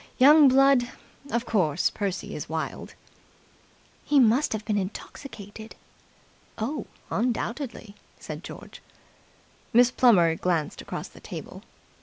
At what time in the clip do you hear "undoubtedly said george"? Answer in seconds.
7.11-8.81